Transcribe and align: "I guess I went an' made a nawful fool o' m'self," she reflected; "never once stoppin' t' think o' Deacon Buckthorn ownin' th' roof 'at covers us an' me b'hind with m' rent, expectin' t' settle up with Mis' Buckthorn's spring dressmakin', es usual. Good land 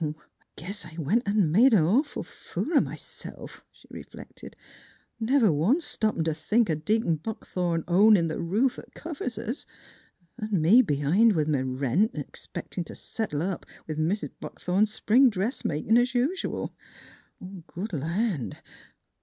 "I 0.03 0.15
guess 0.55 0.83
I 0.83 0.95
went 0.97 1.27
an' 1.27 1.51
made 1.51 1.75
a 1.75 1.79
nawful 1.81 2.23
fool 2.25 2.73
o' 2.75 2.81
m'self," 2.81 3.63
she 3.71 3.87
reflected; 3.91 4.55
"never 5.19 5.51
once 5.51 5.85
stoppin' 5.85 6.23
t' 6.23 6.33
think 6.33 6.71
o' 6.71 6.73
Deacon 6.73 7.17
Buckthorn 7.17 7.83
ownin' 7.87 8.27
th' 8.27 8.39
roof 8.39 8.79
'at 8.79 8.95
covers 8.95 9.37
us 9.37 9.67
an' 10.39 10.59
me 10.59 10.81
b'hind 10.81 11.33
with 11.33 11.53
m' 11.53 11.77
rent, 11.77 12.13
expectin' 12.15 12.83
t' 12.83 12.95
settle 12.95 13.43
up 13.43 13.63
with 13.85 13.99
Mis' 13.99 14.25
Buckthorn's 14.39 14.91
spring 14.91 15.29
dressmakin', 15.29 15.99
es 15.99 16.15
usual. 16.15 16.73
Good 17.67 17.93
land 17.93 18.57